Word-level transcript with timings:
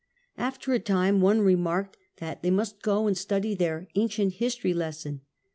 After 0.39 0.73
a 0.73 0.79
time, 0.79 1.21
one 1.21 1.41
remarked 1.41 1.95
that 2.17 2.41
they 2.41 2.49
must 2.49 2.81
go 2.81 3.05
and 3.05 3.15
study 3.15 3.53
their" 3.53 3.87
ancient 3.93 4.33
history 4.33 4.73
lesson." 4.73 5.21